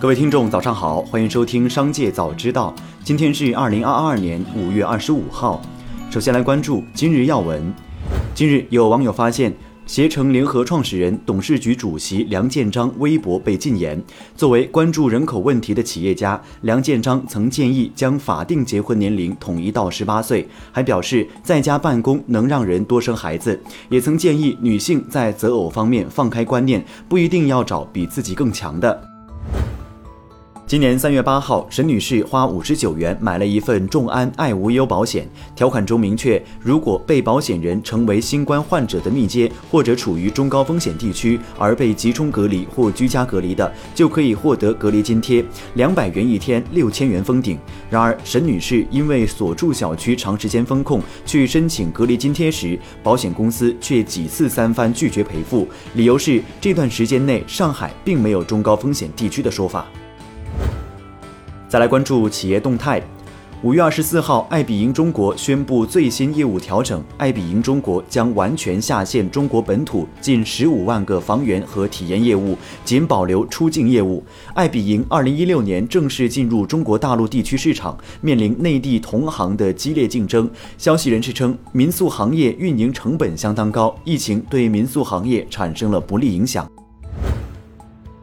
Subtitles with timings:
[0.00, 2.74] 各位听众，早上好，欢迎收听《商界早知道》。
[3.04, 5.60] 今天是二零二二年五月二十五号。
[6.10, 7.70] 首先来关注今日要闻。
[8.34, 9.54] 近日，有网友发现。
[9.86, 14.00] 携程联合创始人、董事局主席梁建章微博被禁言。
[14.36, 29.09] 作为关注人口问题的企业家，梁建章曾建议将法定结婚年龄统一到十八岁，还表示在家办公能让人多生孩子，也曾建议女性在择偶方面放开观念，不一定要找比自己更强的。
[30.70, 45.44] 今年三月八号，沈女士花五十九元买了一份众安爱无忧保险，条款中明确，如果被保险人成为新冠患者的密接或者处于中高风险地区而被集中隔离或居家隔离的，就可以获得隔离津贴，
[45.74, 47.58] 两百元一天，六千元封顶。
[47.90, 59.84] 然而，沈女士因为所住小区长时间封控，去申请隔离津贴时，保险公司却几次三番拒绝赔付，理由是这段时间内上海并没有中高风险地区的说法。
[61.70, 63.00] 再来关注企业动态。
[63.62, 74.20] 五月二十四号，爱彼迎中国宣布最新业务调整，爱彼迎中国将完全下线中国本土近十五万个房源和体验业务，仅保留出境业务。
[74.54, 80.50] 爱彼迎二零一六年正式进入中国大陆地区市场，面临内地同行的激烈竞争。
[80.76, 86.68] 消息人士称，民宿行业运营成本相当高，疫情对民宿行业产生了不利影响。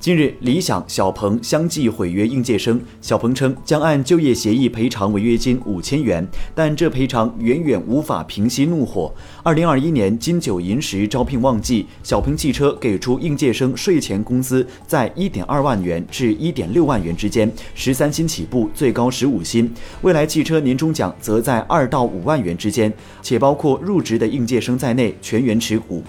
[0.00, 2.80] 近日，理想、小鹏相继毁约应届生。
[3.00, 9.12] 小鹏称将按就业协议赔偿违约金五千元，但这赔偿远远无法平息怒火。
[9.42, 19.68] 二零二一年金九银十招聘旺季，小鹏汽车给出应届生税前工资在一点二万元至一点六万元之间，十三薪起步，最高十五薪。
[20.02, 26.04] 未来汽车年终奖则在二到五万元之间，且包括入职的应届生在内全员持股。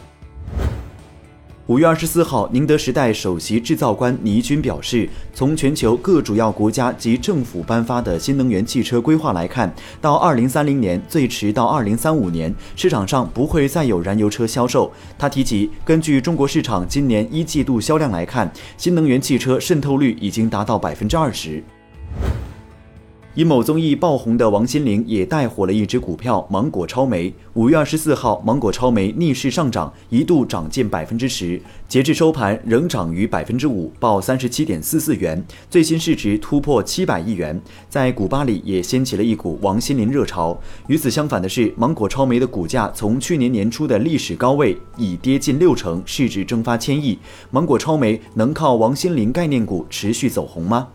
[1.70, 14.92] 五月二十四号，宁德时代首席制造官倪军表示，从全球各主要国家及政府颁发的新能源汽车规划来看，到二零三零年，最迟到二零三五年，市场上不会再有燃油车销售。
[15.16, 21.64] 他提及，根据中国市场今年一季度销量来看，新能源汽车渗透率已经达到百分之二十。
[23.40, 27.34] 因某综艺爆红的王心凌也带火了一只股票芒果超媒。
[27.54, 37.58] 五月二十四号，芒果超媒逆势上涨，一度涨近百分之十，截至收盘仍涨逾百分之五，报三十七点四四元，最新市值突破七百亿元。
[37.88, 40.60] 在股吧里也掀起了一股王心凌热潮。
[40.88, 47.18] 与此相反的是，芒果超媒的股价从去年年初的历史高位已跌近六成，市值蒸发千亿。
[47.52, 50.90] 芒果超媒能靠王心凌概念股持续走红吗？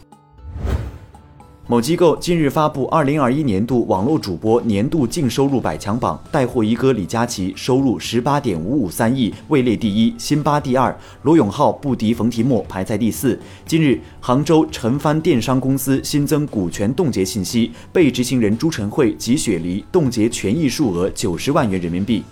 [1.67, 13.41] 某机构近日发布二零二一年度网络主播年度净收入百强榜，带货一哥李佳琦收入十八点五五三亿，位列第一，辛巴第二，罗永浩不敌冯提莫排在第四。
[13.65, 22.23] 今日，杭州陈帆电商公司新增股权冻结信息，被执行人朱晨慧及雪梨冻结权益数额九十万元人民币。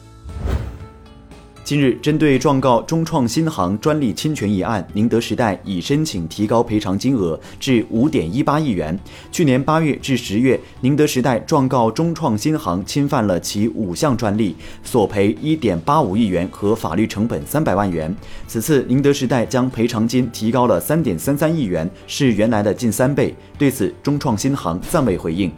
[1.65, 8.99] 近日，针对状告中创新航专利侵权一案，宁德时代已申请提高赔偿金额至五点一八亿元。
[9.31, 18.13] 去年八月至十月，宁德时代状告中创新航侵犯了其五项专利，索赔一点八五亿元和法律成本三百万元。
[18.49, 23.33] 此次宁德时代将赔偿金提高了三点三三亿元，是原来的近三倍。
[23.57, 25.51] 对此，中创新航暂未回应。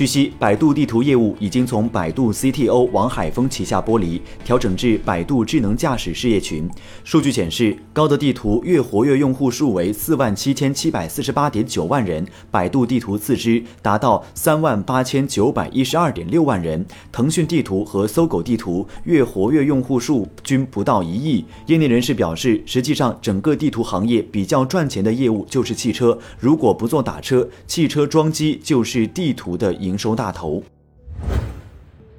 [0.00, 6.66] 据悉，百度地图业务已经从百度 CTO 王海峰旗下剥离，调整至百度智能驾驶事业群。
[7.04, 16.82] 数据显示，高德地图月活跃用户数为四万七千七百四十八点九万人，百度地图次之达到三万八千九百一十二点六万人。
[17.12, 21.44] 腾讯地图和搜狗地图月活跃用户数均不到一亿。
[21.66, 29.89] 业内人士表示，实际上整个地图行业比较赚钱的业务就是汽车，如果不做打车，汽车装机就是地图的营。
[29.90, 30.62] 营收大头。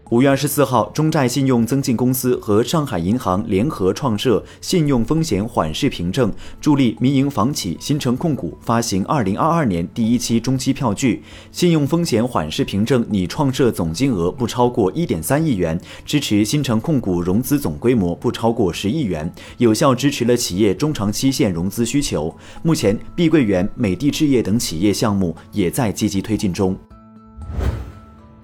[0.10, 6.30] 五月二十四号，中债信用增进公司和上海银行联合创设信用风险缓释凭证，
[6.60, 11.24] 助力民营房企新城控股发行二零二二年第一期中期票据。
[11.54, 22.36] 信用风险缓释凭证拟创设总金额不超过一点三亿元，支持新城控股融资总规模不超过十亿元，有效支持了企业中长期限融资需求。
[22.64, 26.78] 目前，碧桂园、美的置业等企业项目也在积极推进中。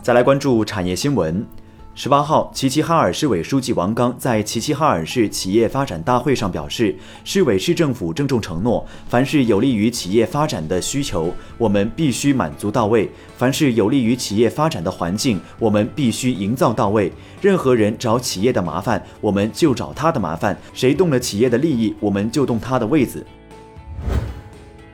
[0.07, 1.45] 再来关注产业新闻。
[1.93, 6.95] 十八号，齐齐哈尔市委书记王刚在齐齐哈尔市企业发展大会上表示，
[7.25, 13.05] 市委市政府郑重承诺，凡是有利于企业发展的需求，我们必须满足到位；
[13.35, 17.11] 凡是有利于企业发展的环境，我们必须营造到位。
[17.41, 23.25] 任何人找企业的麻烦，我们就找他的麻烦；谁动了企业的利益，我们就动他的位子。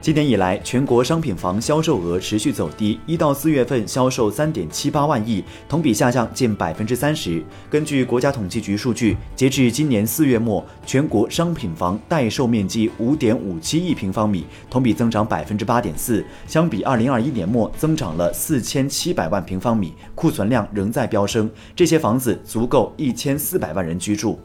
[0.03, 7.41] 今年以来，全国商品房销售额持续走低，一到四月份销售三点七八万亿，同比下降近百分之三十。
[7.69, 21.49] 根据国家统计局数据，截至今年四月末，全国商品房待售面积五点五七亿平方米，同比增长百分之八点四，相比二零二一年末增长了四千七百万平方米，库存量仍在飙升。
[21.73, 24.37] 这些房子足够一千四百万人居住。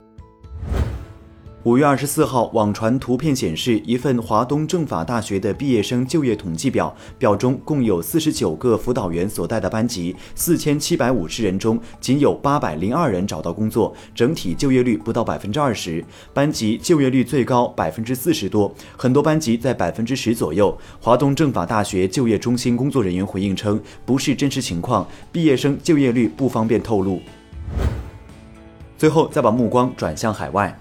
[1.68, 16.02] 五月二十四号，网传图片显示，一份华东政法大学的毕业生就业统计表，表中共有四十九个辅导员所带的班级，四千七百五十人中，仅有八百零二人找到工作，整体就业率不到百分之二十。
[16.32, 20.74] 班级就业率最高百分之四十多，很多班级在百分之十左右。
[20.98, 27.20] 华东政法大学就业中心工作人员回应称，不是真实情况，毕业生就业率不方便透露。
[28.96, 30.74] 最后，再把目光转向海外。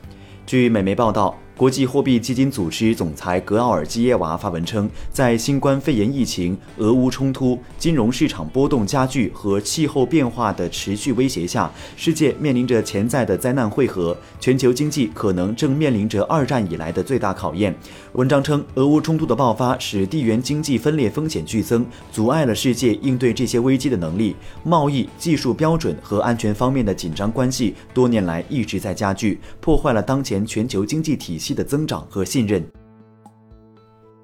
[0.47, 1.38] 据美媒报道。
[1.57, 17.75] 国际货币基金组织总裁格奥尔基耶娃发文称，在新冠肺炎疫情、俄乌冲突、金融市场波动加剧和气候变化的持续威胁下，世界面临着潜在的灾难汇合，全球经济可能正面临着二战以来的最大考验。
[18.13, 24.36] 文章称，俄乌冲突的爆发使地缘经济分裂风险剧增，阻碍了世界应对这些危机的能力。
[24.63, 31.46] 贸易、技术标准和安全方面的紧张关系多年来一直在加剧，破坏了当前全球经济体系。
[31.53, 32.63] 的增长和信任。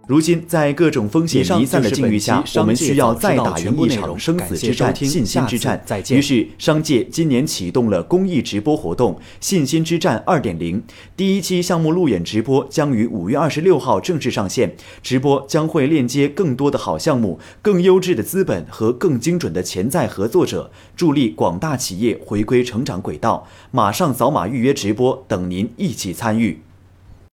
[0.06, 5.82] 如今，在各种风险弥散的境遇下，我们需要再打赢一场生死之战、信心之战。
[6.10, 10.84] 于是，商界今年启动了公益直播活动“信心之战二点零”。
[11.16, 23.48] 第一期项目路演直播将于五月二十六号正式上线，直播将会链接更多的好项目、更优质的资本和更精准的潜在合作者，助力广大企业回归成长轨道。
[23.72, 26.60] 马上扫码预约直播，等您一起参与。